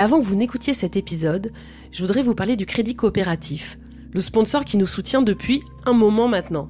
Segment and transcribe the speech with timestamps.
[0.00, 1.50] Avant que vous n'écoutiez cet épisode,
[1.90, 3.80] je voudrais vous parler du Crédit Coopératif,
[4.12, 6.68] le sponsor qui nous soutient depuis un moment maintenant.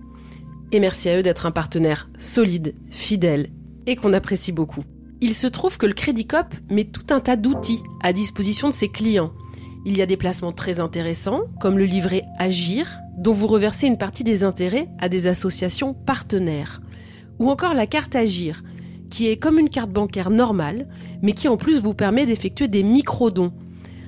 [0.72, 3.50] Et merci à eux d'être un partenaire solide, fidèle
[3.86, 4.82] et qu'on apprécie beaucoup.
[5.20, 8.74] Il se trouve que le Crédit Coop met tout un tas d'outils à disposition de
[8.74, 9.34] ses clients.
[9.84, 13.98] Il y a des placements très intéressants, comme le livret Agir, dont vous reversez une
[13.98, 16.80] partie des intérêts à des associations partenaires.
[17.38, 18.62] Ou encore la carte Agir,
[19.10, 20.88] qui est comme une carte bancaire normale,
[21.22, 23.52] mais qui en plus vous permet d'effectuer des micro-dons.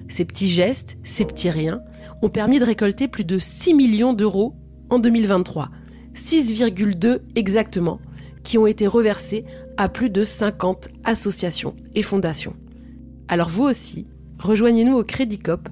[0.09, 1.83] Ces petits gestes, ces petits riens,
[2.23, 4.55] ont permis de récolter plus de 6 millions d'euros
[4.91, 5.70] en 2023.
[6.15, 8.01] 6,2 exactement,
[8.42, 9.45] qui ont été reversés
[9.77, 12.57] à plus de 50 associations et fondations.
[13.29, 14.07] Alors vous aussi,
[14.39, 15.69] rejoignez-nous au Crédit Cop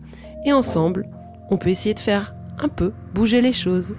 [0.47, 1.09] et ensemble,
[1.51, 3.95] on peut essayer de faire un peu bouger les choses.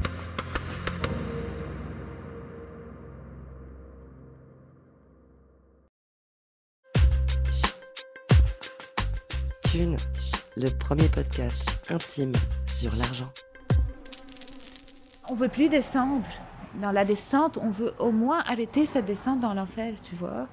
[10.60, 12.34] Le premier podcast intime
[12.66, 13.30] sur l'argent.
[15.30, 16.28] On veut plus descendre.
[16.82, 20.48] Dans la descente, on veut au moins arrêter cette descente dans l'enfer, tu vois.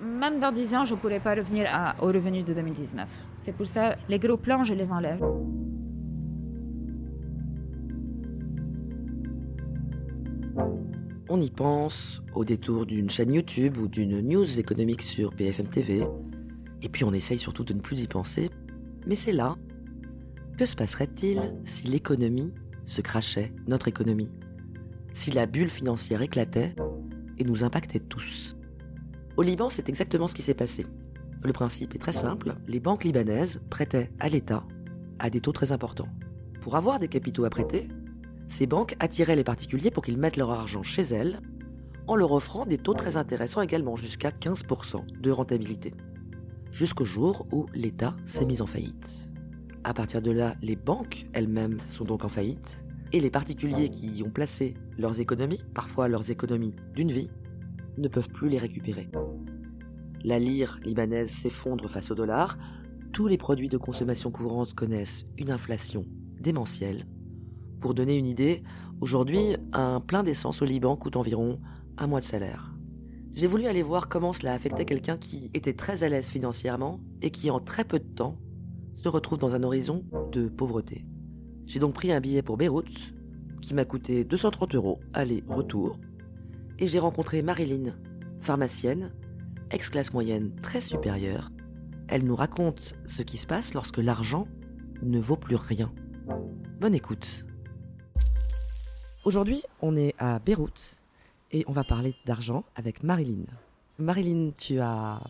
[0.00, 3.08] Même dans 10 ans, je ne pourrais pas revenir à- au revenu de 2019.
[3.36, 5.20] C'est pour ça, les gros plans, je les enlève.
[11.28, 16.04] On y pense au détour d'une chaîne YouTube ou d'une news économique sur BFM TV.
[16.82, 18.50] Et puis on essaye surtout de ne plus y penser.
[19.06, 19.56] Mais c'est là.
[20.58, 22.54] Que se passerait-il si l'économie
[22.84, 24.30] se crachait, notre économie?
[25.12, 26.74] Si la bulle financière éclatait
[27.38, 28.56] et nous impactait tous?
[29.36, 30.86] Au Liban, c'est exactement ce qui s'est passé.
[31.42, 32.54] Le principe est très simple.
[32.68, 34.62] Les banques libanaises prêtaient à l'État
[35.18, 36.08] à des taux très importants.
[36.60, 37.88] Pour avoir des capitaux à prêter,
[38.48, 41.40] ces banques attiraient les particuliers pour qu'ils mettent leur argent chez elles,
[42.06, 45.92] en leur offrant des taux très intéressants également, jusqu'à 15% de rentabilité.
[46.72, 49.30] Jusqu'au jour où l'État s'est mis en faillite.
[49.84, 54.08] À partir de là, les banques elles-mêmes sont donc en faillite, et les particuliers qui
[54.08, 57.30] y ont placé leurs économies, parfois leurs économies d'une vie,
[57.98, 59.10] ne peuvent plus les récupérer.
[60.24, 62.56] La lire libanaise s'effondre face au dollar,
[63.12, 66.06] tous les produits de consommation courante connaissent une inflation
[66.40, 67.06] démentielle,
[67.82, 68.62] pour donner une idée,
[69.00, 71.60] aujourd'hui, un plein d'essence au Liban coûte environ
[71.98, 72.71] un mois de salaire.
[73.34, 77.30] J'ai voulu aller voir comment cela affectait quelqu'un qui était très à l'aise financièrement et
[77.30, 78.38] qui en très peu de temps
[78.96, 81.06] se retrouve dans un horizon de pauvreté.
[81.66, 83.14] J'ai donc pris un billet pour Beyrouth
[83.62, 85.98] qui m'a coûté 230 euros aller-retour
[86.78, 87.94] et j'ai rencontré Marilyn,
[88.40, 89.12] pharmacienne,
[89.70, 91.50] ex-classe moyenne très supérieure.
[92.08, 94.46] Elle nous raconte ce qui se passe lorsque l'argent
[95.02, 95.90] ne vaut plus rien.
[96.80, 97.46] Bonne écoute.
[99.24, 101.01] Aujourd'hui, on est à Beyrouth
[101.52, 103.44] et on va parler d'argent avec Marilyn.
[103.98, 105.20] Marilyn, tu as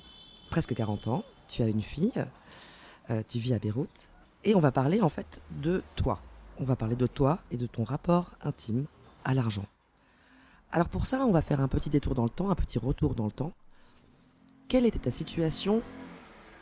[0.50, 2.12] presque 40 ans, tu as une fille,
[3.10, 4.12] euh, tu vis à Beyrouth
[4.44, 6.20] et on va parler en fait de toi.
[6.58, 8.86] On va parler de toi et de ton rapport intime
[9.24, 9.66] à l'argent.
[10.70, 13.14] Alors pour ça, on va faire un petit détour dans le temps, un petit retour
[13.14, 13.52] dans le temps.
[14.68, 15.82] Quelle était ta situation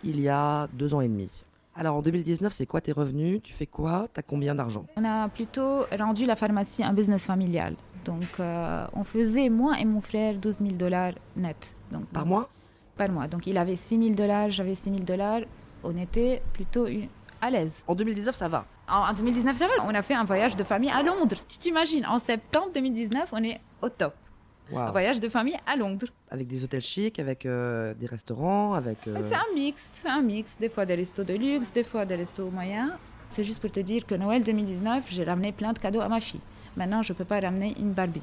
[0.02, 1.44] il y a deux ans et demi?
[1.76, 3.40] Alors en 2019, c'est quoi tes revenus?
[3.42, 4.06] Tu fais quoi?
[4.12, 4.84] T'as combien d'argent?
[4.96, 7.74] On a plutôt rendu la pharmacie un business familial.
[8.04, 11.76] Donc, euh, on faisait, moi et mon frère, 12 000 dollars net.
[11.90, 12.48] Donc, Par mois?
[12.96, 13.28] Par mois.
[13.28, 15.40] Donc, il avait 6 000 dollars, j'avais 6 000 dollars.
[15.84, 17.08] On était plutôt une-
[17.40, 17.84] à l'aise.
[17.86, 18.64] En 2019, ça va?
[18.88, 21.36] En, en 2019, ça va, on a fait un voyage de famille à Londres.
[21.48, 24.14] Tu t'imagines, en septembre 2019, on est au top.
[24.72, 24.92] Un Waouh.
[24.92, 26.06] voyage de famille à Londres.
[26.30, 28.98] Avec des hôtels chics, avec euh, des restaurants, avec.
[29.08, 30.56] euh, C'est un mix, c'est un mix.
[30.58, 32.92] Des fois des restos de luxe, des fois des restos moyens.
[33.28, 36.20] C'est juste pour te dire que Noël 2019, j'ai ramené plein de cadeaux à ma
[36.20, 36.40] fille.
[36.76, 38.22] Maintenant, je ne peux pas ramener une Barbie.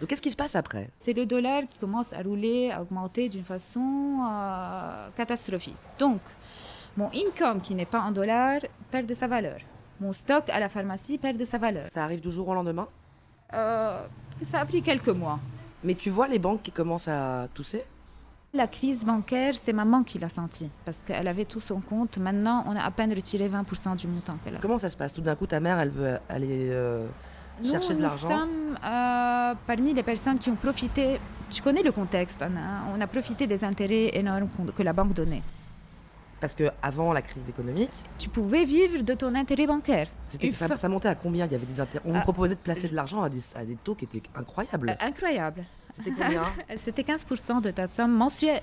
[0.00, 0.90] Donc qu'est-ce qui se passe après?
[0.98, 5.76] C'est le dollar qui commence à rouler, à augmenter d'une façon euh, catastrophique.
[5.98, 6.20] Donc,
[6.98, 8.60] mon income qui n'est pas en dollars
[8.90, 9.58] perd de sa valeur.
[10.00, 11.86] mon stock à la pharmacie perd de sa valeur.
[11.90, 12.86] Ça arrive du jour au lendemain?
[13.54, 14.06] Euh,
[14.42, 15.38] ça a pris quelques mois.
[15.86, 17.84] Mais tu vois les banques qui commencent à tousser?
[18.52, 22.18] La crise bancaire, c'est maman qui l'a senti parce qu'elle avait tout son compte.
[22.18, 24.58] Maintenant, on a à peine retiré 20% du montant qu'elle a.
[24.58, 25.12] Comment ça se passe?
[25.14, 27.06] Tout d'un coup, ta mère, elle veut aller euh,
[27.62, 28.28] Nous, chercher de l'argent?
[28.28, 31.20] Nous sommes euh, parmi les personnes qui ont profité.
[31.50, 32.60] Tu connais le contexte, Anna.
[32.60, 35.42] hein On a profité des intérêts énormes que la banque donnait.
[36.40, 40.08] Parce que avant la crise économique, Tu pouvais vivre de ton intérêt bancaire.
[40.52, 41.46] ça, montait à combien?
[41.46, 42.04] Il y avait des intérêts.
[42.06, 42.22] On vous Ah.
[42.22, 44.90] proposait de placer de l'argent à des, à des taux qui étaient incroyables.
[44.90, 45.64] Euh, incroyable.
[45.92, 46.42] C'était combien?
[46.76, 48.60] C'était 15% de ta somme mensuelle.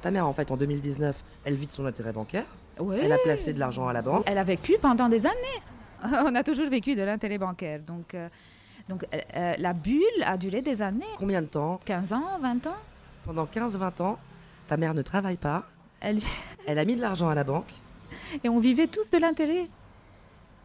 [0.00, 2.46] Ta mère, en fait, en 2019, elle vide son intérêt bancaire.
[2.78, 3.00] Ouais.
[3.02, 4.22] Elle a placé de l'argent à la banque.
[4.26, 5.34] Elle a vécu pendant des années.
[6.04, 7.80] On a toujours vécu de l'intérêt bancaire.
[7.80, 8.28] Donc, euh,
[8.88, 11.04] donc euh, la bulle a duré des années.
[11.18, 11.80] Combien de temps?
[11.84, 12.76] 15 ans, 20 ans?
[13.26, 14.18] Pendant 15-20 ans,
[14.68, 15.64] ta mère ne travaille pas.
[16.00, 16.20] Elle-
[16.66, 17.72] Elle a mis de l'argent à la banque.
[18.44, 19.68] Et on vivait tous de l'intérêt.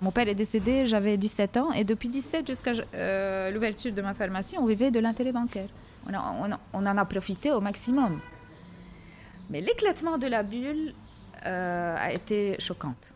[0.01, 4.13] Mon père est décédé, j'avais 17 ans, et depuis 17 jusqu'à euh, l'ouverture de ma
[4.13, 5.69] pharmacie, on vivait de l'intérêt bancaire.
[6.07, 8.19] On, a- on a- on en a profité au maximum.
[9.49, 10.93] Mais l'éclatement de la bulle
[11.45, 13.13] euh, a été choquante.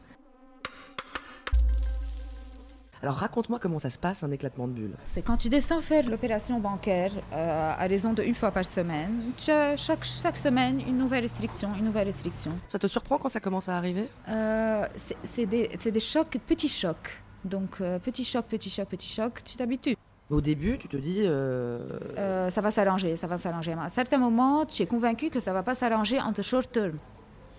[3.01, 4.95] Alors raconte-moi comment ça se passe un éclatement de bulle.
[5.05, 9.31] C'est quand tu descends faire l'opération bancaire euh, à raison de une fois par semaine,
[9.37, 12.51] tu as chaque, chaque semaine une nouvelle restriction, une nouvelle restriction.
[12.67, 14.09] Ça te surprend quand ça commence à arriver?
[14.27, 14.85] Euh,
[15.23, 17.21] c'est des, c'est des chocs, petits chocs.
[17.45, 19.95] Donc, euh, petit choc, petit choc, petit choc, tu t'habitues.
[20.29, 21.23] Au début, tu te dis.
[21.25, 23.71] euh, ça va s'arranger, ça va s'arranger.
[23.73, 26.69] À un certain moment, tu es convaincu que ça va pas s'arranger en the short
[26.69, 26.97] term.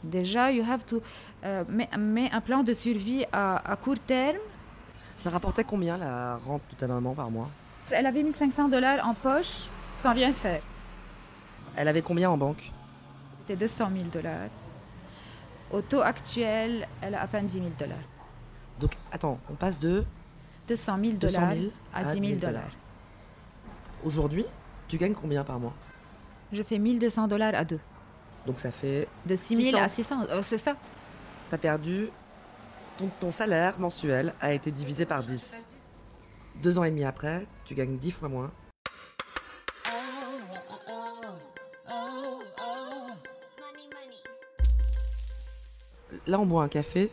[0.04, 1.00] Déjà, you have to
[1.42, 4.36] un plan de survie à, à court terme.
[5.20, 7.50] Ça rapportait combien la rente de ta maman par mois?
[7.90, 9.66] Elle avait 1500 dollars en poche
[10.00, 10.62] sans rien faire.
[11.76, 12.72] Elle avait combien en banque?
[13.40, 14.48] C'était 200 000 dollars.
[15.72, 17.98] Au taux actuel, elle a à peine 10 000 dollars.
[18.80, 20.04] Donc attends, on passe de
[20.68, 22.72] 200 000 200 dollars 000 à 10 000 dollars.
[24.02, 24.46] Aujourd'hui,
[24.88, 25.74] tu gagnes combien par mois?
[26.50, 27.80] Je fais 1200 dollars à deux.
[28.46, 29.06] Donc ça fait.
[29.26, 29.82] De 6 000 600.
[29.82, 30.76] à 600, oh, c'est ça.
[31.50, 32.08] T'as perdu.
[33.00, 35.64] Ton, ton salaire mensuel a été divisé par 10.
[36.62, 38.50] Deux ans et demi après, tu gagnes 10 fois moins.
[46.26, 47.10] Là, on boit un café.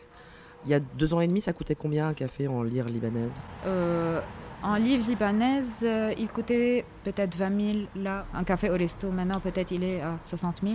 [0.66, 3.42] Il y a deux ans et demi, ça coûtait combien un café en lire libanaise?
[3.64, 4.20] Euh,
[4.62, 8.26] en livre libanaise, euh, il coûtait peut-être 20 000 là.
[8.34, 10.74] Un café au resto, maintenant peut-être il est à 60 000.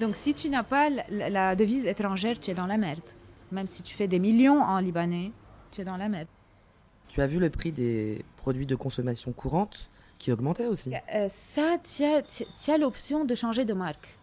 [0.00, 3.02] Donc si tu n'as pas la devise étrangère, tu es dans la merde.
[3.52, 5.32] Même si tu fais des millions en libanais,
[5.70, 6.28] tu es dans la merde.
[7.08, 10.92] Tu as vu le prix des produits de consommation courante qui augmentait aussi.
[11.14, 14.14] Euh, ça, tu as, tu- tu as l'option de changer de marque.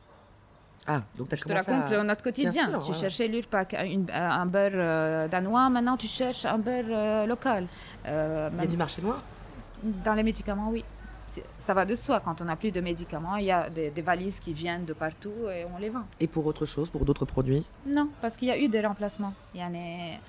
[0.88, 1.98] Ah, donc t'as Je te raconte à...
[1.98, 2.70] le- notre quotidien.
[2.70, 2.98] sûr, tu ouais.
[2.98, 7.66] cherchais l'Urpac, une- un beurre euh, danois, maintenant tu cherches un beurre euh, local.
[8.06, 9.24] Euh, Il y a du marché noir?
[9.82, 10.84] Dans les médicaments, oui.
[11.58, 12.20] Ça va de soi.
[12.20, 14.94] Quand on n'a plus de médicaments, il y a des, des valises qui viennent de
[14.94, 16.06] partout et on les vend.
[16.20, 17.66] Et pour autre chose, pour d'autres produits?
[17.86, 19.34] Non, parce qu'il y a eu des remplacements.
[19.54, 20.20] Il y en a,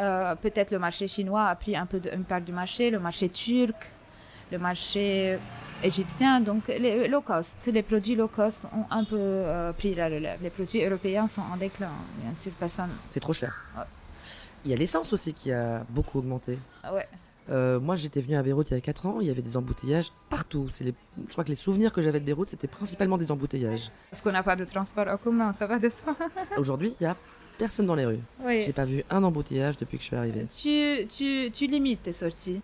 [0.00, 2.98] euh, peut-être le marché chinois a pris un peu de, une part du marché, le
[2.98, 3.90] marché turc,
[4.50, 5.38] le marché
[5.82, 6.40] égyptien.
[6.40, 10.38] Donc les low cost, les produits low cost ont un peu euh, pris la relève.
[10.42, 11.90] Les produits européens sont en déclin.
[12.22, 12.90] Bien sûr, personne.
[13.10, 13.54] C'est trop cher.
[13.76, 13.84] Ouais.
[14.64, 16.58] Il y a l'essence aussi qui a beaucoup augmenté.
[16.82, 17.06] Ah Ouais.
[17.50, 19.56] Euh, moi, j'étais venu à Beyrouth il y a 4 ans, il y avait des
[19.56, 20.68] embouteillages partout.
[20.80, 20.94] Les...
[21.26, 23.90] Je crois que les souvenirs que j'avais de Beyrouth, c'était principalement des embouteillages.
[24.10, 26.14] Parce qu'on n'a pas de transport en commun, ça va de soi.
[26.58, 27.16] Aujourd'hui, il y a
[27.56, 28.20] personne dans les rues.
[28.44, 28.60] Oui.
[28.60, 30.46] J'ai pas vu un embouteillage depuis que je suis arrivé.
[30.46, 32.60] Tu, tu, tu limites tes sorties.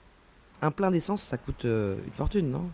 [0.63, 2.71] Un plein d'essence, ça coûte euh, une fortune, non?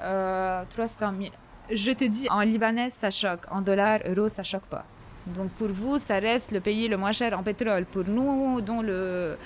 [0.00, 1.30] Euh, 300 000.
[1.70, 3.42] Je te dis, en libanais, ça choque.
[3.50, 4.84] En dollars, euros, ça choque pas.
[5.26, 7.84] Donc pour vous, ça reste le pays le moins cher en pétrole.
[7.84, 9.36] Pour nous, dont le,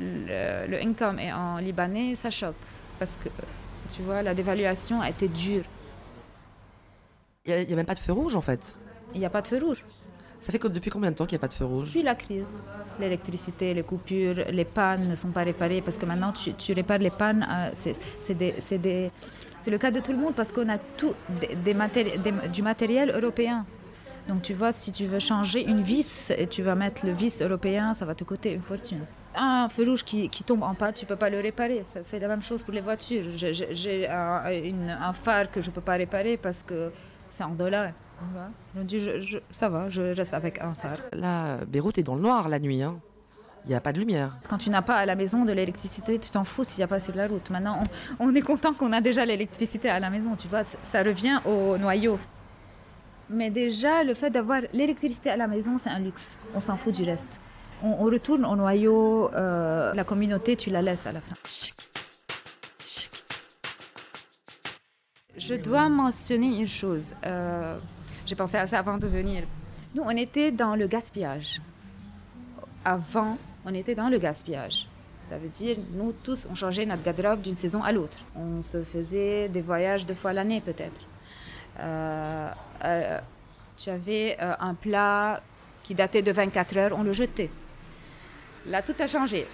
[0.00, 2.54] le, le income est en libanais, ça choque.
[2.98, 3.28] Parce que,
[3.94, 5.64] tu vois, la dévaluation a été dure.
[7.46, 8.76] Il n'y a, même pas de feu rouge en fait.
[9.14, 9.84] Il n'y a pas de feu rouge.
[10.40, 11.90] Ça fait que depuis combien de temps qu'il n'y a pas de feu rouge?
[11.90, 12.46] Puis la crise.
[12.98, 16.98] L'électricité, les coupures, les pannes ne sont pas réparées parce que maintenant tu, tu répares
[16.98, 17.46] les pannes.
[17.50, 19.10] euh, c'est- c'est des- c'est des-
[19.62, 22.48] c'est le cas de tout le monde parce qu'on a tout des, des matéri- des-
[22.48, 23.64] du matériel européen.
[24.28, 27.40] Donc tu vois, si tu veux changer une vis et tu vas mettre le vis
[27.42, 29.04] européen, ça va te coûter une fortune.
[29.36, 31.82] Un feu rouge qui, qui tombe en panne, tu peux pas le réparer.
[32.02, 33.24] C'est la même chose pour les voitures.
[33.36, 36.90] J'ai- un, phare que je peux pas réparer parce que
[37.28, 37.92] c'est en dollars.
[38.32, 38.48] vois.
[38.74, 40.98] Je me dis, je- je- ça va, je reste avec un phare.
[41.12, 42.82] Là, Beyrouth est dans le noir la nuit.
[42.82, 42.98] Hein?
[43.66, 44.36] Il n'y a pas de lumière.
[44.48, 46.88] Quand tu n'as pas à la maison de l'électricité, tu t'en fous s'il n'y a
[46.88, 47.48] pas sur la route.
[47.50, 47.78] Maintenant,
[48.18, 50.64] on, on est content qu'on a déjà l'électricité à la maison, tu vois.
[50.82, 52.18] Ça revient au noyau.
[53.28, 56.36] Mais déjà, le fait d'avoir l'électricité à la maison, c'est un luxe.
[56.54, 57.38] On s'en fout du reste.
[57.82, 61.34] On, retourne au noyau, euh, la communauté, tu la laisses à la fin.
[65.36, 67.04] Je dois mentionner une chose.
[67.24, 67.78] Euh,
[68.26, 69.44] J'ai pensé à ça avant de venir.
[69.94, 71.60] Nous, on était dans le gaspillage.
[72.84, 74.86] Avant, on était dans le gaspillage.
[75.28, 78.18] Ça veut dire, nous tous, on changeait notre garde-robe d'une saison à l'autre.
[78.34, 81.00] On se faisait des voyages deux fois l'année, peut-être.
[81.78, 82.50] Euh,
[82.84, 83.18] euh,
[83.76, 85.40] tu avais euh, un plat
[85.82, 87.50] qui datait de 24 heures, on le jetait.
[88.66, 89.46] Là, tout a changé.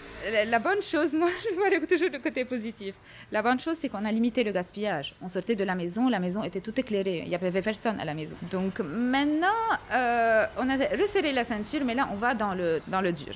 [0.46, 2.94] La, bonne chose, moi, je vois toujours le côté positif.
[3.30, 5.14] La bonne chose, c'est qu'on a limité le gaspillage.
[5.22, 7.22] On sortait de la maison, la maison était toute éclairée.
[7.24, 8.34] Il n'y avait personne à la maison.
[8.50, 9.46] Donc maintenant,
[9.92, 13.34] euh, on a resserré la ceinture, mais là, on va dans le, dans le dur.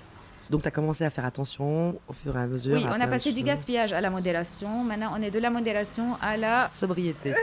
[0.51, 2.75] Donc, tu as commencé à faire attention au fur et à mesure.
[2.75, 4.83] Oui, à on a passé du gaspillage à la modération.
[4.83, 6.69] Maintenant, on est de la modération à la...
[6.69, 7.33] Sobriété.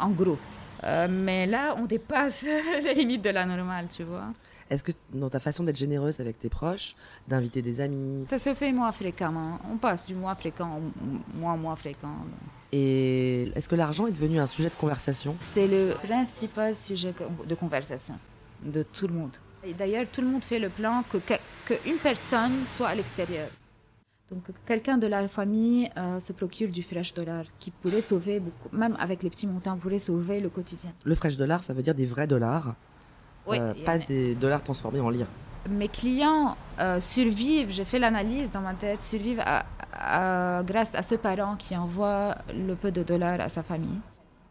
[0.00, 0.38] En gros.
[0.84, 2.44] Euh, mais là, on dépasse
[2.82, 4.26] les limites de la normale, tu vois.
[4.70, 6.94] Est-ce que dans ta façon d'être généreuse avec tes proches,
[7.26, 9.58] d'inviter des amis, Ça se fait moins fréquemment.
[9.72, 12.14] On passe du moins fréquent au moins moins fréquent.
[12.72, 15.36] et est-ce que l'argent est devenu un sujet de conversation?
[15.40, 17.14] C'est le principal sujet
[17.46, 18.14] de conversation
[18.62, 19.36] de tout le monde.
[19.64, 21.34] Et d'ailleurs, tout le monde fait le plan que, que,
[21.66, 23.48] que une personne soit à l'extérieur.
[24.30, 28.40] Donc, que quelqu'un de la famille euh, se procure du fresh dollar qui pourrait sauver,
[28.40, 30.90] beaucoup, même avec les petits montants, pourrait sauver le quotidien.
[31.04, 32.74] Le fresh dollar, ça veut dire des vrais dollars,
[33.46, 35.26] Oui, euh, pas des dollars transformés en lire.
[35.70, 41.02] Mes clients euh, survivent, j'ai fait l'analyse dans ma tête, survivent à- à- grâce à
[41.02, 43.98] ce parent qui envoie le peu de dollars à sa famille.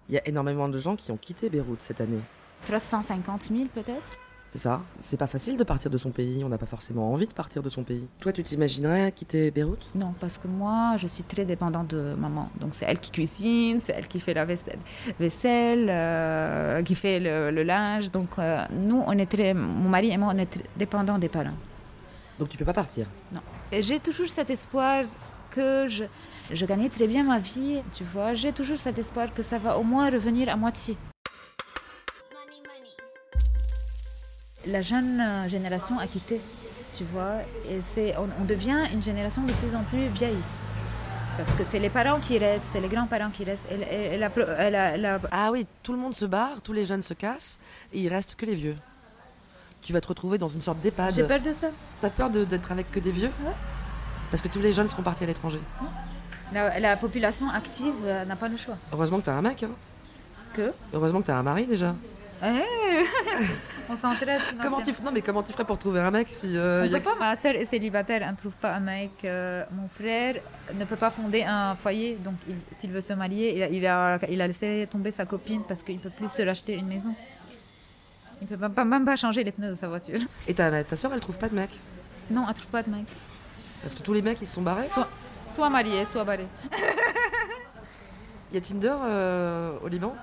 [0.09, 2.19] Il y a énormément de gens qui ont quitté Beyrouth cette année.
[2.65, 4.01] 350 000 peut-être?
[4.49, 4.81] C'est ça.
[5.01, 6.43] C'est pas facile de partir de son pays.
[6.43, 8.07] On n'a pas forcément envie de partir de son pays.
[8.19, 9.85] Toi, tu t'imaginerais quitter Beyrouth?
[9.93, 12.49] Non, parce que moi, je suis très dépendante de maman.
[12.59, 14.79] Donc, c'est elle qui cuisine, c'est elle qui fait la vaisselle,
[15.19, 18.09] vaisselle, euh, qui fait le, le linge.
[18.09, 21.29] Donc, euh, nous, on est très, mon mari et moi, on est très dépendants des
[21.29, 21.57] parents.
[22.39, 23.07] Donc tu peux pas partir?
[23.71, 25.05] Et j'ai toujours cet espoir
[25.49, 26.03] que je,
[26.51, 28.35] je gagnais très bien ma vie, tu vois.
[28.35, 30.95] J'ai toujours cet espoir que ça va au moins revenir à moitié.
[34.67, 36.41] La jeune euh, génération a quitté,
[36.93, 37.35] tu vois.
[37.69, 40.37] Et c'est, on, on devient une génération de plus en plus vieille.
[41.37, 43.65] Parce que c'est les parents qui restent, c'est les grands-parents qui restent.
[43.71, 46.61] Et, et- et la pro- et la- la- Ah oui, tout le monde se barre,
[46.63, 47.59] tous les jeunes se cassent,
[47.93, 48.75] et il reste que les vieux.
[49.83, 51.13] Tu vas te retrouver dans une sorte d'EHPAD.
[51.13, 51.67] J'ai peur de ça.
[52.01, 53.51] T'as peur de- d'être avec que des vieux Ouais.
[54.31, 55.59] Parce que tous les jeunes seront partis à l'étranger.
[56.51, 58.75] La, la population active euh, n'a pas le choix.
[58.91, 59.69] Heureusement que t'as un mec, hein.
[60.53, 60.73] Que?
[60.93, 61.93] Heureusement que t'as un mari déjà.
[62.43, 62.47] Eh,
[63.89, 64.41] On s'entraide.
[64.61, 66.95] Comment tu, non, mais comment tu ferais pour trouver un mec si euh, On y
[66.95, 69.11] a- peut pas, ma sœur est célibataire, elle ne trouve pas un mec.
[69.23, 70.35] euh, mon frère
[70.73, 73.85] ne peut pas fonder un foyer, donc il- s'il veut se marier, il a, il,
[73.87, 76.87] a, il a laissé tomber sa copine parce qu'il ne peut plus se racheter une
[76.87, 77.13] maison.
[78.41, 80.19] Il ne peut même pas, même pas changer les pneus de sa voiture.
[80.47, 81.69] Et ta, ta soeur, elle trouve pas de mec?
[82.29, 83.05] Non, elle ne trouve pas de mec.
[83.81, 84.85] Parce que tous les mecs, ils se sont barrés.
[84.85, 85.07] Soit,
[85.47, 86.45] soit marié, soit barré.
[88.51, 90.13] Il y a Tinder euh, au Liban?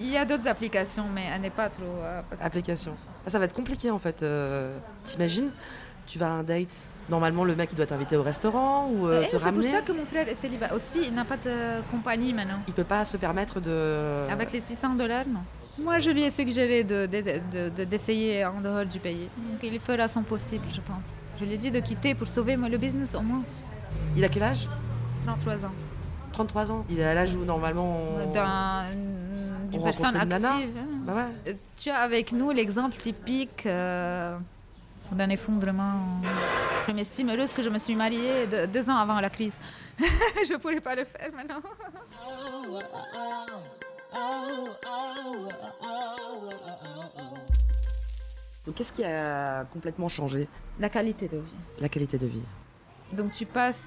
[0.00, 1.84] Il y a d'autres applications, mais elle n'est pas trop.
[2.02, 2.94] euh, Application.
[3.26, 4.22] Ah, ça va être compliqué en fait.
[4.22, 5.50] euh, T'imagines
[6.06, 6.68] Tu vas à un date.
[7.08, 9.70] Normalement, le mec, il doit t'inviter au restaurant ou euh, Eh, te c'est pour ramener.
[9.70, 10.74] ça que mon frère est célibataire.
[10.76, 12.60] Aussi, il n'a pas de compagnie maintenant.
[12.66, 14.24] Il peut pas se permettre de.
[14.30, 15.40] Avec les 600 dollars, non.
[15.82, 17.20] Moi, je lui ai suggéré de- de-
[17.52, 19.28] de- de- d'essayer en dehors du pays.
[19.36, 21.06] Donc, il fera son possible, je pense.
[21.38, 23.42] Je lui ai dit de quitter pour sauver moi, le business au moins.
[24.16, 24.68] Il a quel âge?
[25.26, 25.72] 33 ans.
[26.32, 26.84] 33 ans.
[26.90, 27.98] Il est à l'âge où normalement.
[28.18, 28.18] on-
[29.82, 30.54] Personne une nana.
[30.56, 30.76] active.
[30.78, 30.86] hein.
[31.06, 31.50] Bah ouais.
[31.52, 34.36] Euh, Tu as avec nous l'exemple typique euh,
[35.12, 36.20] d'un effondrement.
[36.88, 39.56] Je m'estime heureuse que je me suis mariée de- deux ans avant la crise.
[39.98, 41.60] je ne pourrais pas le faire maintenant.
[48.66, 50.48] Donc, qu'est-ce qui a complètement changé?
[50.80, 51.54] La qualité de vie.
[51.80, 52.42] La qualité de vie.
[53.12, 53.84] Donc tu passes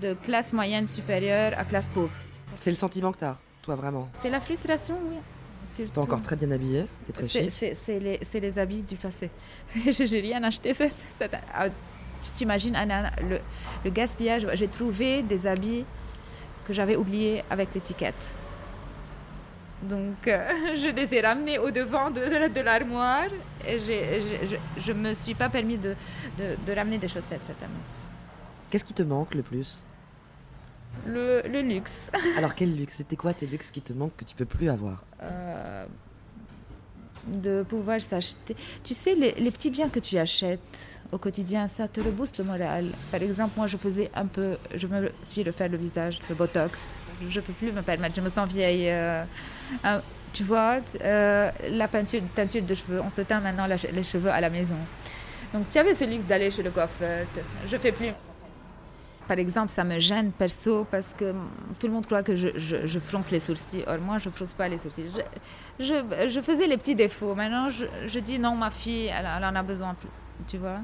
[0.00, 2.14] de classe moyenne supérieure à classe pauvre.
[2.54, 4.08] C'est le sentiment que t'as, toi vraiment.
[4.20, 5.16] C'est la frustration, oui.
[5.64, 5.92] Surtout.
[5.92, 7.76] T'es encore très bien habillé, t'es très C'est- chic.
[7.84, 9.30] C'est les, habits du passé.
[9.90, 10.74] J'ai rien acheté.
[10.74, 11.68] cette- cette- ah,
[12.20, 12.76] tu t'imagines,
[13.28, 13.38] le,
[13.84, 14.46] le gaspillage.
[14.54, 15.84] J'ai trouvé des habits
[16.66, 18.34] que j'avais oubliés avec l'étiquette.
[19.82, 23.26] Donc, euh, je les ai ramenés au devant de, de la- de l'armoire
[23.66, 23.92] et je,
[24.78, 25.94] je me suis pas permis de
[26.74, 27.72] ramener des chaussettes cette année.
[28.70, 29.84] Qu'est-ce qui te manque le plus?
[31.06, 31.96] Le, le luxe.
[32.38, 32.94] Alors, quel luxe?
[32.96, 35.02] C'était quoi tes luxes qui te manquent que tu peux plus avoir?
[35.22, 35.84] Euh,
[37.26, 38.56] de pouvoir s'acheter.
[38.82, 42.44] Tu sais, les, les petits biens que tu achètes au quotidien, ça te rebooste le
[42.44, 42.86] moral.
[43.10, 46.78] Par exemple, moi, je faisais un peu, je me suis refaire le visage, le botox.
[47.28, 48.88] Je peux plus me permettre, je me sens vieille.
[48.90, 49.24] euh,
[50.32, 54.30] tu vois, euh, la peinture, teinture de cheveux, on se teint maintenant la- les cheveux
[54.30, 54.76] à la maison.
[55.52, 57.26] Donc tu avais ce luxe d'aller chez le coiffeur.
[57.66, 58.08] Je fais plus.
[59.28, 61.32] Par exemple, ça me gêne perso parce que
[61.78, 63.84] tout le monde croit que je, je, fronce les sourcils.
[63.86, 65.10] Or, moi, je fronce pas les sourcils.
[65.78, 67.34] Je, faisais les petits défauts.
[67.34, 70.08] Maintenant, je, dis non, ma fille, elle, en a besoin plus.
[70.48, 70.80] Tu vois?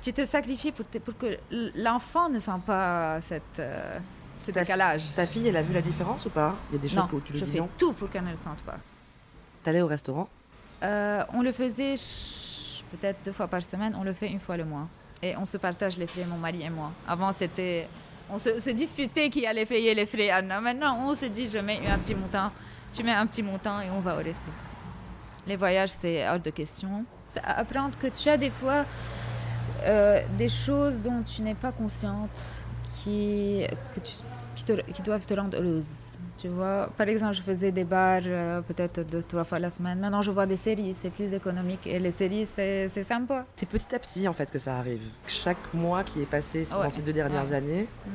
[0.00, 1.38] Tu te sacrifies pour, pour que
[1.76, 3.98] l'enfant ne sent pas cette, euh,
[4.44, 5.14] ce décalage.
[5.14, 6.54] Ta fille, elle a vu la différence ou pas?
[6.70, 8.24] Il y a des choses que tu lui je dis fais non tout pour qu'elle
[8.24, 8.78] ne le sente pas.
[9.62, 10.28] T'allais au restaurant?
[10.82, 11.94] Euh, On le faisait
[12.92, 13.94] peut-être deux fois par semaine.
[13.98, 14.88] On le fait une fois le mois
[15.22, 16.92] et on se partage les frais, mon mari et moi.
[17.06, 17.88] Avant, c'était.
[18.30, 20.30] On se, disputait qui allait payer les frais.
[20.42, 22.50] Maintenant, on se dit je mets un petit montant,
[22.92, 24.50] tu mets un petit montant et on va au resto.
[25.46, 27.04] Les voyages, c'est hors de question.
[27.44, 28.84] Apprendre que tu as des fois
[29.84, 32.64] euh, des choses dont tu n'es pas consciente
[33.02, 33.66] qui,
[34.94, 35.86] qui doivent te rendre heureuse.
[36.38, 40.00] Tu vois, par exemple, je faisais des bars euh, peut-être deux, trois fois la semaine.
[40.00, 41.86] Maintenant, je vois des séries, c'est plus économique.
[41.86, 43.44] Et les séries, c'est sympa.
[43.54, 45.02] C'est petit à petit, en fait, que ça arrive.
[45.26, 48.10] Chaque mois qui est passé pendant ces deux dernières années, mm.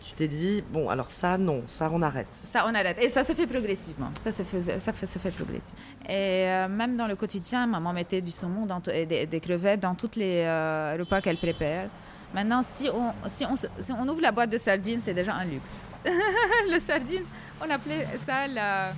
[0.00, 2.30] tu t'es dit, bon, alors ça, non, ça, on arrête.
[2.30, 3.02] Ça, on arrête.
[3.02, 4.10] Et ça se fait progressivement.
[4.22, 5.80] Ça se fait, ça se fait progressivement.
[6.08, 9.96] Et euh, même dans le quotidien, maman mettait du saumon dans et des, crevettes dans
[9.96, 11.86] tous les euh, repas qu'elle prépare.
[12.34, 15.44] Maintenant, si on, si, on, si on ouvre la boîte de sardines, c'est déjà un
[15.44, 15.70] luxe.
[16.04, 17.24] le sardine,
[17.60, 18.92] on appelait ça la,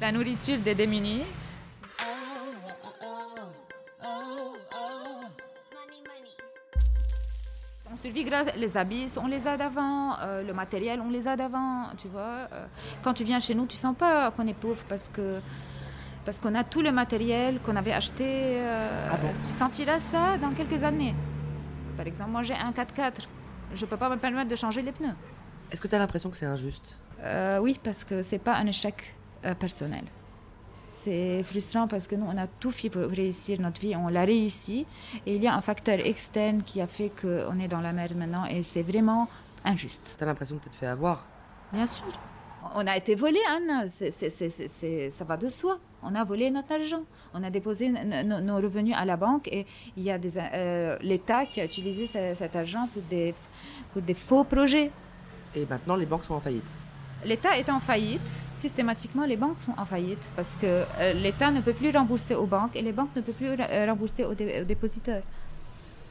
[0.00, 1.24] la nourriture des démunis.
[7.92, 11.34] On survit grâce les habits, on les a d'avant, euh, le matériel, on les a
[11.34, 12.48] d'avant, tu vois.
[12.52, 12.64] Euh,
[13.02, 15.40] quand tu viens chez nous, tu sens pas qu'on est pauvre parce que
[16.24, 18.58] parce qu'on a tout le matériel qu'on avait acheté.
[18.60, 21.14] Euh, ah tu sentiras ça dans quelques années.
[22.00, 23.26] Par exemple, moi j'ai un 4x4,
[23.74, 25.14] je peux pas me permettre de changer les pneus.
[25.70, 26.96] Est-ce que tu as l'impression que c'est injuste?
[27.22, 29.14] Euh, Oui, parce que c'est pas un échec
[29.44, 30.04] euh, personnel.
[30.88, 34.24] C'est frustrant parce que nous, on a tout fait pour réussir notre vie, on l'a
[34.24, 34.86] réussi.
[35.26, 38.16] Et il y a un facteur externe qui a fait qu'on est dans la merde
[38.16, 39.28] maintenant et c'est vraiment
[39.66, 40.14] injuste.
[40.16, 41.26] Tu as l'impression que tu te fait avoir?
[41.70, 42.06] Bien sûr.
[42.74, 43.88] On a été volé, Anne.
[43.88, 45.78] ça va de soi.
[46.02, 47.02] On a volé notre argent.
[47.34, 50.18] On a déposé nos revenus à la banque et il y a
[50.54, 53.34] euh, l'État qui a utilisé cet argent pour des,
[53.92, 54.90] pour des faux projets.
[55.54, 56.70] Et maintenant, les banques sont en faillite.
[57.24, 58.46] L'État est en faillite.
[58.54, 62.46] Systématiquement, les banques sont en faillite parce que euh, l'État ne peut plus rembourser aux
[62.46, 65.22] banques et les banques ne peuvent plus euh, rembourser aux, dépositeurs.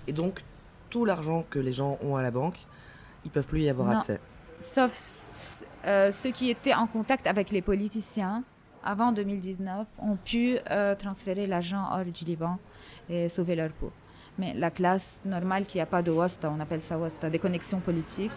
[0.07, 0.43] Et donc,
[0.89, 2.57] tout l'argent que les gens ont à la banque,
[3.25, 4.19] ils peuvent plus y avoir accès.
[4.59, 8.43] Sauf euh, ceux qui étaient en contact avec les politiciens
[8.83, 10.57] avant 2019 ont pu
[10.97, 12.57] transférer l'argent hors du Liban
[13.09, 13.91] et sauver leur peau.
[14.37, 17.79] Mais la classe normale qui n'a pas de wasta, on appelle ça wasta, des connexions
[17.79, 18.31] politiques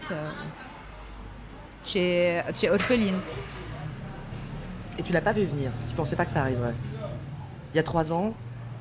[1.85, 3.19] tu es, orpheline.
[4.99, 5.71] Et tu l'as pas vu venir?
[5.89, 6.75] Tu pensais pas que ça arriverait?
[7.73, 8.35] Il y a trois ans,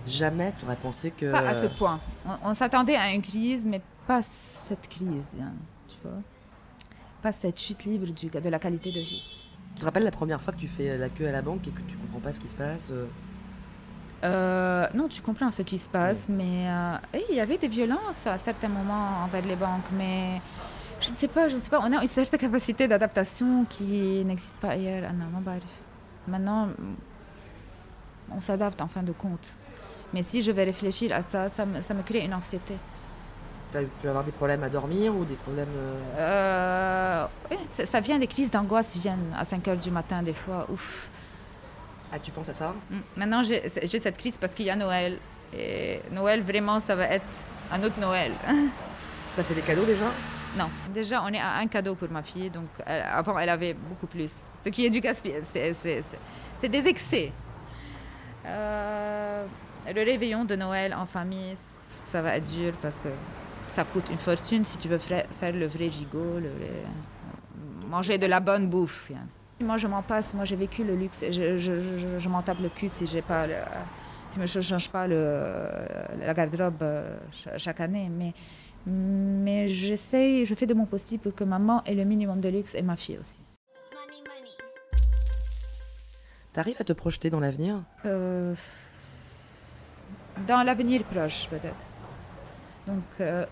[0.06, 1.32] jamais tu aurais pensé que.
[1.32, 2.00] Pas à ce point.
[2.44, 5.54] On, s'attendait à une crise, mais pas cette crise, hein,
[5.88, 6.20] tu vois.
[7.22, 9.24] Pas cette chute libre du, de la qualité de vie.
[9.76, 11.72] Tu te rappelles la première fois que tu fais la queue à la banque et
[11.72, 13.08] que tu comprends pas ce qui se passe euh?
[14.24, 16.96] Euh, non, tu comprends ce qui se passe, mais euh,
[17.30, 20.40] il y avait des violences à certains moments envers les banques, mais
[21.00, 21.80] je ne sais pas, je ne sais pas.
[21.82, 25.12] On a une certaine capacité d'adaptation qui n'existe pas ailleurs.
[26.28, 26.70] Maintenant,
[28.32, 29.56] on s'adapte en fin de compte.
[30.14, 32.76] Mais si je vais réfléchir à ça, ça me, ça me crée une anxiété.
[33.72, 35.68] Tu as pu avoir des problèmes à dormir ou des problèmes...
[36.18, 37.26] Euh...
[37.52, 37.56] Euh,
[37.86, 40.66] ça, vient, des crises d'angoisse viennent à 5 heures du matin des fois.
[40.70, 41.10] Ouf.
[42.12, 42.74] Ah, tu penses à ça?
[42.90, 42.98] Mm.
[43.18, 45.18] Maintenant, j'ai cette crise parce qu'il y a Noël.
[45.54, 48.32] Et Noël, vraiment, ça va être un autre Noël.
[49.34, 50.08] Tu as fait des cadeaux déjà?
[50.58, 54.08] Non, déjà on est à un cadeau pour ma fille, donc avant elle avait beaucoup
[54.08, 54.42] plus.
[54.62, 57.32] Ce qui est du gaspillage, c'est des excès.
[58.46, 59.46] Euh,
[59.88, 61.56] le réveillon de Noël en famille,
[61.88, 63.08] ça va être dur parce que
[63.72, 66.40] ça coûte une fortune si tu veux faire le vrai gigot,
[67.88, 69.12] manger de la bonne bouffe.
[69.62, 72.90] Moi je m'en passe, moi j'ai vécu le luxe, je, je, m'en tape le cul
[72.90, 73.46] si j'ai pas
[74.28, 75.44] si je ne change pas le,
[76.20, 77.18] la garde-robe euh,
[77.58, 78.34] chaque année, mais
[78.86, 82.74] mais j'essaye, je fais de mon possible pour que maman ait le minimum de luxe
[82.76, 83.42] et ma fille aussi.
[86.54, 87.84] T'arrives à te projeter dans l'avenir?
[88.06, 88.54] Euh,
[90.48, 91.86] Dans l'avenir proche, peut-être.
[92.88, 93.46] Donc, euh,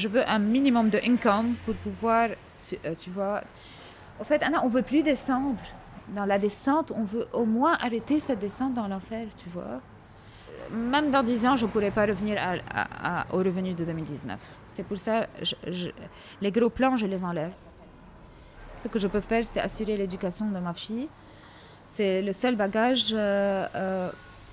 [0.00, 2.30] je veux un minimum de income pour pouvoir,
[2.84, 3.42] euh, tu vois.
[4.20, 5.62] Au fait, Anna, on veut plus descendre.
[6.08, 9.80] Dans la descente, on veut au moins arrêter cette descente dans l'enfer, tu vois
[10.70, 12.36] même dans 10 ans, je ne pourrais pas revenir
[13.32, 14.38] au revenu de 2019.
[14.68, 15.92] C'est pour ça que
[16.40, 17.52] les gros plans, je les enlève.
[18.78, 21.08] Ce que je peux faire, c'est assurer l'éducation de ma fille.
[21.88, 24.10] C'est le seul bagage euh, euh,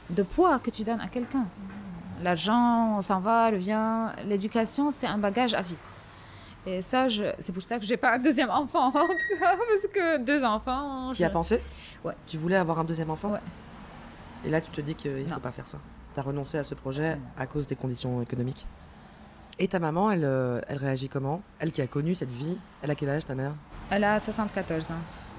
[0.10, 1.46] de poids que tu donnes à quelqu'un.
[2.22, 4.08] L'argent, on s'en va, revient.
[4.26, 5.76] L'éducation, c'est un bagage à vie.
[6.66, 7.24] Et ça, je...
[7.40, 10.44] c'est pour ça que j'ai pas un deuxième enfant, en tout cas, parce que deux
[10.44, 11.12] enfants.
[11.12, 11.62] Tu y as je- pensé?
[12.04, 12.14] Ouais.
[12.26, 13.30] Tu voulais avoir un deuxième enfant?
[13.32, 13.40] Ouais.
[14.46, 15.78] Et là, tu te dis qu'il ne faut pas faire ça.
[16.14, 18.66] Tu as renoncé à ce projet à cause des conditions économiques.
[19.60, 21.42] Et ta maman, elle, euh, elle réagit comment?
[21.60, 23.54] Elle qui a connu cette vie, elle a quel âge ta mère?
[23.90, 24.90] Elle a 74 ans.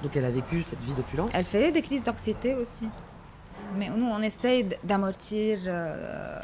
[0.02, 1.30] Donc elle a vécu cette vie d'opulence?
[1.34, 2.88] Elle fait des crises d'anxiété aussi.
[3.76, 5.58] Mais nous, on essaye d'amortir.
[5.66, 6.38] euh,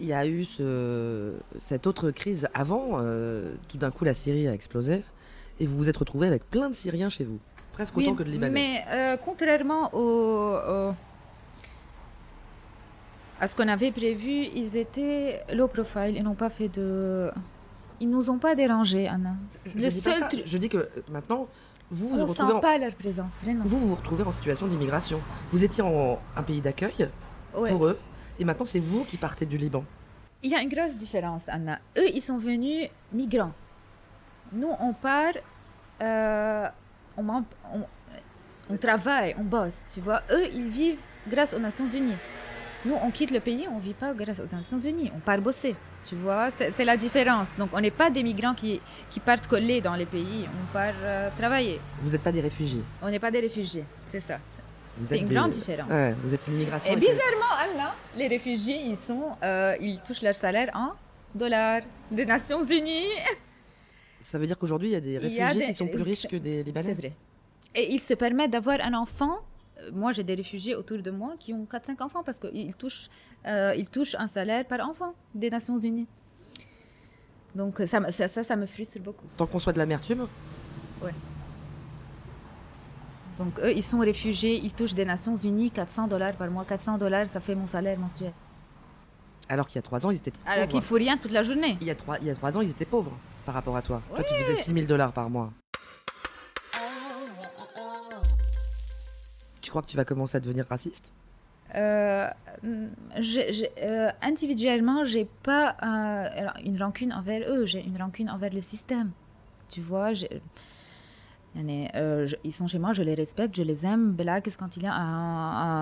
[0.00, 2.98] Il y a eu ce- cette autre crise avant.
[3.00, 5.02] euh, tout d'un coup, la Syrie a explosé.
[5.60, 7.38] Et vous vous êtes retrouvé avec plein de Syriens chez vous.
[7.74, 8.52] Presque autant que de Libanais.
[8.52, 10.94] Mais euh, contrairement au, au-
[13.38, 16.14] à ce qu'on avait prévu, ils étaient low profile.
[16.16, 17.30] Ils n'ont pas fait de.
[18.00, 19.34] Ils nous ont pas dérangés, Anna.
[19.66, 20.00] je, Le dis
[20.58, 21.46] dis que maintenant,
[21.92, 23.62] vous vous, On retrouvez sent en- pas leur présence, vraiment.
[23.64, 25.20] vous vous retrouvez en situation d'immigration.
[25.52, 27.08] Vous étiez en un pays d'accueil
[27.54, 27.70] Ouais.
[27.70, 27.98] pour eux.
[28.38, 29.84] Et maintenant, c'est vous qui partez du Liban.
[30.42, 31.78] Il y a une grosse différence, Anna.
[31.98, 33.52] Eux, ils sont venus migrants.
[34.52, 35.34] Nous, on part,
[36.02, 36.66] euh,
[37.16, 37.44] on-
[38.70, 40.22] on travaille, on bosse, tu vois.
[40.30, 42.16] Eux, ils vivent grâce aux Nations Unies.
[42.84, 45.10] Nous, on quitte le pays, on vit pas grâce aux Nations Unies.
[45.14, 46.50] On part bosser, tu vois.
[46.56, 47.54] C'est c'est la différence.
[47.56, 50.48] Donc, on n'est pas des migrants qui, qui partent coller dans les pays.
[50.60, 51.80] On part euh, travailler.
[52.02, 52.82] Vous n'êtes pas des réfugiés.
[53.00, 54.38] On n'est pas des réfugiés, c'est ça.
[55.02, 55.88] C'est une des- grande différence.
[55.90, 56.92] Ouais, vous êtes une immigration.
[56.92, 60.90] Et bizarrement, Anna, les réfugiés, ils sont, euh, ils touchent leur salaire en
[61.34, 63.06] dollars des Nations Unies.
[64.20, 66.26] Ça veut dire qu'aujourd'hui, il y a des a réfugiés des- qui sont plus riches
[66.28, 66.94] que des C'est Libanais.
[66.94, 67.12] vrai.
[67.74, 69.38] Et ils se permettent d'avoir un enfant.
[69.92, 73.08] Moi, j'ai des réfugiés autour de moi qui ont 4-5 enfants parce qu'ils touchent,
[73.46, 76.06] euh, ils touchent un salaire par enfant des Nations Unies.
[77.54, 79.26] Donc ça, me- ça, ça, ça me frustre beaucoup.
[79.36, 80.26] Tant qu'on soit de l'amertume,
[83.38, 86.64] Donc eux, ils sont réfugiés, ils touchent des Nations Unies 400 dollars par mois.
[86.64, 88.32] 400 dollars, ça fait mon salaire mensuel.
[89.48, 90.70] alors qu'il y a trois ans, ils étaient Alors pauvres.
[90.70, 91.76] qu'il faut rien toute la journée.
[91.80, 93.12] Il y, a trois, il y a trois ans, ils étaient pauvres
[93.44, 94.00] par rapport à toi.
[94.14, 94.40] Toi, tu Ouais.
[94.42, 95.50] faisais 6 000 dollars par mois.
[99.72, 101.12] Crois que tu vas commencer à devenir raciste
[101.74, 102.28] Euh,
[103.18, 105.74] j'ai- j'ai- euh, individuellement, j'ai pas
[106.68, 109.10] une rancune envers eux, j'ai une rancune envers le système.
[109.70, 110.12] Tu vois,
[111.94, 114.14] euh, ils sont chez moi, je les respecte, je les aime.
[114.58, 114.92] Quand il y a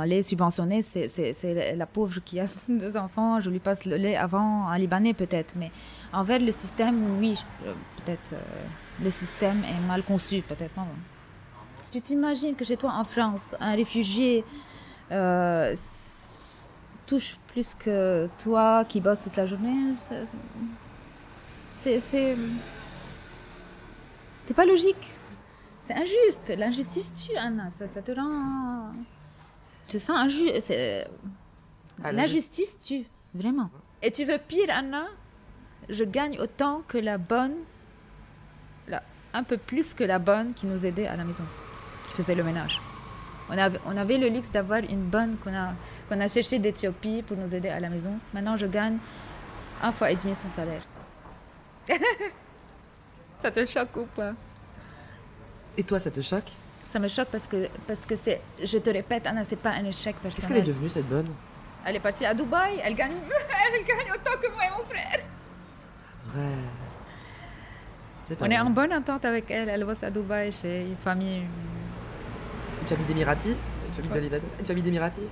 [0.01, 4.17] à les subventionner, c'est- la pauvre qui a deux enfants, je lui passe le lait
[4.17, 5.55] avant, un Libanais peut-être.
[5.57, 5.71] Mais
[6.13, 7.35] envers le système, oui,
[7.67, 7.75] euh,
[8.05, 8.35] peut-être
[9.03, 10.79] le système est mal conçu, peut-être.
[11.91, 14.45] Tu t'imagines que chez toi en France, un réfugié
[15.11, 15.75] euh,
[17.07, 19.95] touche plus que toi qui bosses toute la journée?
[21.73, 22.37] C'est- C'est.
[24.55, 25.15] Pas logique.
[25.85, 26.53] C'est injuste.
[26.59, 27.71] L'injustice tue, Anna.
[27.71, 28.93] Ça, ça te rend.
[29.87, 30.73] Tu te sens injuste.
[32.03, 33.71] Ah, L'injustice tue, vraiment.
[34.03, 35.07] Et tu veux pire, Anna?
[35.89, 37.55] Je gagne autant que la bonne,
[39.33, 41.45] un peu plus que la bonne qui nous aidait à la maison,
[42.11, 42.81] qui faisait le ménage.
[43.49, 45.73] On avait, on avait le luxe d'avoir une bonne qu'on a,
[46.09, 48.13] qu'on a cherchée d'Éthiopie pour nous aider à la maison.
[48.33, 48.99] Maintenant, je gagne
[49.83, 50.83] un fois et demi son salaire.
[53.43, 54.33] Ça te choque ou pas?
[55.77, 56.51] Et toi, ça te choque?
[56.85, 59.85] Ça me choque parce que, parce que c'est, je te répète, Anna, c'est pas un
[59.87, 60.59] échec Qu'est-ce personnel.
[60.59, 61.29] qu'elle est devenue, cette bonne?
[61.87, 63.13] Elle est partie à Dubaï, elle gagne,
[63.75, 65.21] elle gagne autant que moi et mon frère.
[66.37, 66.57] Ouais.
[68.41, 69.69] On est en bonne entente avec elle.
[69.69, 71.45] Elle bosse à Dubaï chez une famille.
[72.91, 73.55] Une famille d'Émiratis
[73.87, 75.23] Une famille de Une famille d'Émiratis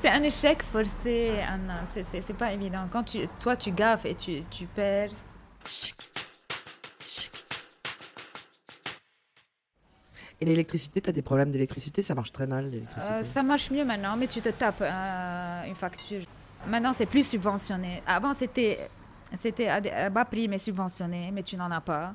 [0.00, 1.82] C'est un échec forcé, Anna.
[1.92, 2.88] C'est, pas évident.
[2.90, 5.10] Quand tu, toi, tu gaffes et tu, tu perds.
[10.40, 13.12] Et l'électricité, t'as des problèmes d'électricité Ça marche très mal, l'électricité.
[13.12, 16.22] Euh, ça marche mieux maintenant, mais tu te tapes euh, une facture.
[16.66, 18.02] Maintenant, c'est plus subventionné.
[18.06, 18.88] Avant, c'était,
[19.68, 22.14] à bas prix, mais subventionné, mais tu n'en as pas.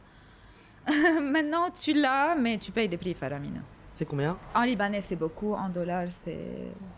[1.21, 3.62] maintenant, tu l'as, mais tu payes des prix faramineux.
[3.95, 4.38] C'est combien?
[4.54, 5.54] En libanais, c'est beaucoup.
[5.54, 6.38] En dollars, c'est,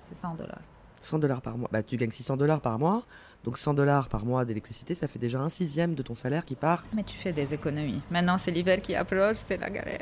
[0.02, 0.62] c'est 100 dollars.
[1.00, 1.70] 100 dollars par mois.
[1.72, 3.04] Bah, tu gagnes 600 dollars par mois.
[3.44, 6.56] Donc 100 dollars par mois d'électricité, ça fait déjà un sixième de ton salaire qui
[6.56, 6.84] part.
[6.94, 8.02] Mais tu fais des économies.
[8.10, 10.02] Maintenant, c'est l'hiver qui approche, c'est la galère.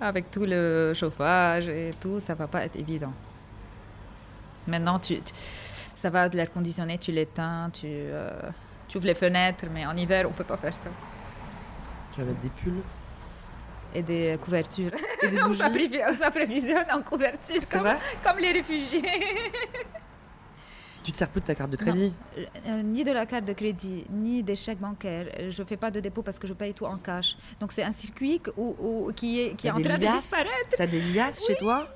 [0.00, 3.12] Avec tout le chauffage et tout, ça va pas être évident.
[4.66, 5.32] Maintenant, tu, tu-
[5.96, 8.30] ça va de l'air conditionné, tu l'éteins, tu, euh,
[8.88, 10.90] tu ouvres les fenêtres, mais en hiver, on peut pas faire ça.
[12.14, 12.82] Tu vas mettre des pulls.
[13.94, 14.90] Et des couvertures.
[15.22, 19.02] Et des on s'apprévisionne en couverture, comme, les réfugiés.
[21.02, 22.14] Tu te sers plus de ta carte de crédit?
[22.66, 25.26] Euh, ni de la carte de crédit, ni des chèques bancaires.
[25.38, 27.36] Euh, Je fais pas de dépôt parce que je paye tout en cash.
[27.60, 30.06] Donc c'est un circuit où- où- qui est, qui est T'as en des train de
[30.06, 30.76] disparaître.
[30.76, 31.86] T'as des liasses chez toi?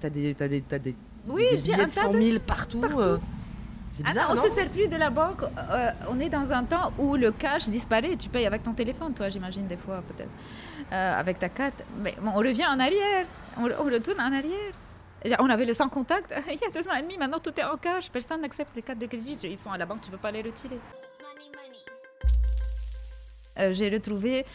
[0.00, 0.96] T'as des, t'as des, t'as des,
[1.28, 2.82] Oui, des j'ai billets de tas 100 de- 000 partout.
[2.98, 3.18] euh,
[3.94, 5.42] C'est Ah bizarre, non, on non se sert plus de la banque.
[5.42, 8.16] Euh, on est dans un temps où le cash disparaît.
[8.16, 10.30] Tu payes avec ton téléphone, toi, j'imagine, des fois, peut-être.
[10.92, 11.84] Euh, avec ta carte.
[12.02, 13.26] Mais bon, on revient en arrière.
[13.58, 14.72] On, on retourne en arrière.
[15.38, 17.18] On avait le sans contact il y a deux ans et demi.
[17.18, 18.10] Maintenant, tout est en cash.
[18.10, 19.38] Personne n'accepte les cartes de crédit.
[19.44, 20.78] Ils sont à la banque, tu ne peux pas les retirer.
[23.58, 24.46] Euh, J'ai retrouvé,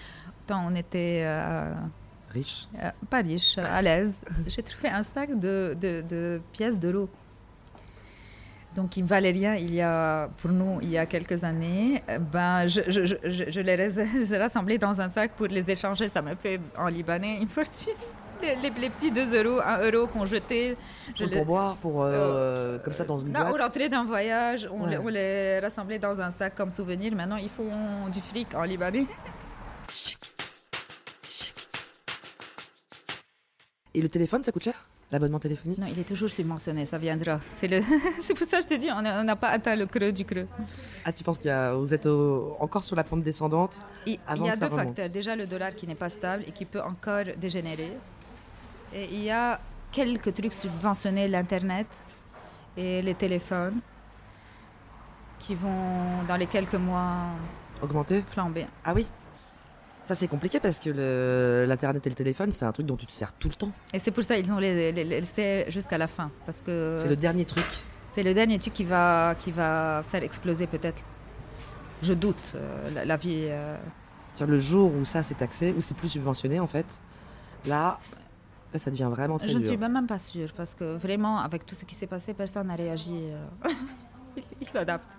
[0.47, 1.71] quand on était euh,
[2.34, 2.67] Riche.
[2.84, 4.15] euh, pas riche, à l'aise,
[4.47, 7.08] j'ai trouvé un sac de, de- de pièces d'euros.
[8.78, 12.04] Donc, valait rien il y a, pour nous, il y a quelques années.
[12.08, 13.16] Euh, Ben, je, je, je,
[13.56, 16.10] je- les rassemblais dans un sac pour les échanger.
[16.13, 17.94] Ça m'a fait en Libanais une fortune.
[18.42, 20.78] Les, les- les petits 2 euros, 1 euro qu'on jetait.
[21.16, 23.62] Je Pour les- boire, pour euh, comme ça dans une non, on boîte.
[23.63, 24.98] rentrait d'un voyage, on, Ouais.
[25.04, 27.16] on les rassemblait dans un sac comme souvenir.
[27.16, 29.08] Maintenant, ils font du fric en Libanais.
[33.96, 34.88] Et le téléphone, ça coûte cher?
[35.10, 37.39] L'abonnement téléphonique Non, il est toujours subventionné, ça viendra.
[37.56, 37.82] C'est le...
[38.22, 40.48] c'est pour ça que je te dis, on n'a pas atteint le creux du creux.
[41.06, 44.43] Ah, tu penses y a, vous êtes au- encore sur la pente descendante Il, Avant
[44.43, 44.80] il y a que deux remonte.
[44.88, 45.10] facteurs.
[45.10, 47.93] Déjà, le dollar qui n'est pas stable et qui peut encore dégénérer.
[48.93, 49.60] Et il y a
[49.93, 51.88] quelques trucs subventionnés, l'Internet
[52.76, 53.80] et les téléphones,
[55.39, 57.28] qui vont, dans les quelques mois,
[58.32, 58.67] flamber.
[58.84, 59.08] Ah oui
[60.08, 63.12] Ça c'est compliqué parce que l'internet et le téléphone, c'est un truc dont tu te
[63.12, 63.72] sers tout le temps.
[63.93, 66.32] Et c'est pour ça qu'ils ont les, les- les- jusqu'à la fin.
[66.46, 67.65] Parce que C'est le dernier truc.
[68.15, 71.04] c'est le dernier truc qui va, qui va faire exploser peut-être,
[72.02, 73.48] je doute, euh, la, la vie.
[73.50, 73.76] euh,
[74.48, 76.86] le jour où ça c'est taxé, où c'est plus subventionné en fait,
[77.65, 78.00] là,
[78.72, 81.65] là ça devient vraiment très Je ne suis même pas sûre, parce que vraiment, avec
[81.65, 83.13] tout ce qui s'est passé, personne n'a réagi.
[83.15, 83.46] euh.
[84.62, 85.12] Ils s'adaptent.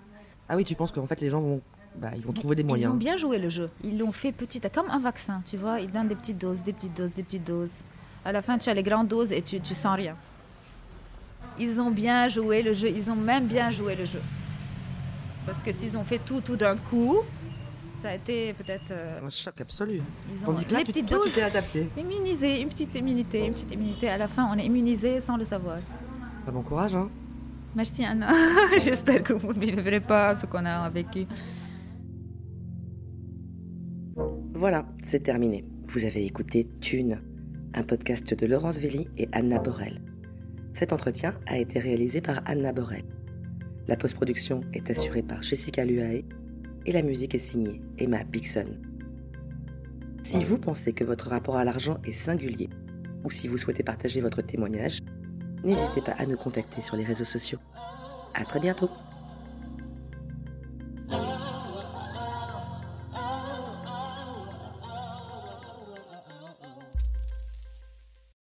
[0.47, 1.61] Ah oui, tu penses qu'en fait les gens vont,
[1.99, 2.93] bah, ils vont trouver des Ils moyens.
[2.93, 3.69] ont bien joué le jeu.
[3.83, 5.79] Ils l'ont fait petit, comme un vaccin, tu vois.
[5.81, 7.69] Ils donnent des petites doses, des petites doses, des petites doses.
[8.25, 10.15] À la fin, tu as les grandes doses et tu, tu sens rien.
[11.59, 12.89] Ils ont bien joué le jeu.
[12.89, 14.21] Ils ont même bien joué le jeu.
[15.45, 17.17] Parce que s'ils ont fait tout, tout d'un coup,
[18.01, 18.91] ça a été peut-être.
[18.91, 20.01] euh, Un choc absolu.
[20.33, 21.37] ils ont Tandis que là, les tu, petites toi, doses.
[21.39, 21.89] adapté.
[21.97, 24.09] Immunisé, une petite immunité, une petite immunité.
[24.09, 25.77] À la fin, on est immunisé sans le savoir.
[26.45, 27.09] Bah, bon courage, hein.
[27.75, 28.31] Merci Anna.
[28.79, 31.25] J'espère que vous ne vivrez pas ce qu'on a vécu.
[34.59, 35.63] Voilà, c'est terminé.
[35.87, 37.21] Vous avez écouté Thune,
[37.73, 40.01] un podcast de Laurence Velli et Anna Borel.
[40.73, 43.05] Cet entretien a été réalisé par Anna Borel.
[43.87, 46.25] La post-production est assurée par Jessica Luae
[46.85, 48.67] et la musique est signée Emma Bixon.
[50.23, 52.69] Si vous pensez que votre rapport à l'argent est singulier,
[53.23, 54.99] ou si vous souhaitez partager votre témoignage,
[55.63, 57.59] n'hésitez pas à nous contacter sur les réseaux sociaux.
[58.33, 58.89] À très bientôt!